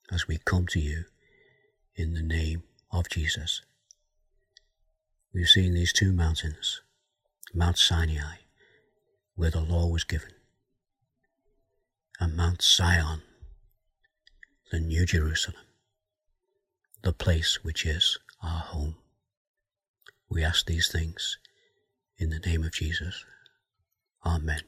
as 0.10 0.26
we 0.26 0.38
come 0.38 0.68
to 0.68 0.80
you 0.80 1.04
in 1.96 2.14
the 2.14 2.24
name 2.24 2.64
of 2.94 3.10
Jesus. 3.10 3.62
We've 5.34 5.50
seen 5.50 5.74
these 5.74 5.92
two 5.92 6.14
mountains, 6.14 6.82
Mount 7.54 7.78
Sinai, 7.78 8.38
where 9.36 9.52
the 9.52 9.60
law 9.60 9.88
was 9.88 10.06
given, 10.06 10.32
and 12.20 12.36
Mount 12.36 12.62
Zion, 12.62 13.22
the 14.72 14.80
New 14.80 15.06
Jerusalem, 15.06 15.62
the 17.04 17.14
place 17.14 17.64
which 17.64 17.86
is 17.86 18.18
our 18.42 18.60
home. 18.60 18.96
We 20.30 20.44
ask 20.44 20.66
these 20.66 20.90
things 20.92 21.38
in 22.18 22.30
the 22.30 22.40
name 22.40 22.64
of 22.64 22.74
Jesus. 22.74 23.24
Amen. 24.26 24.62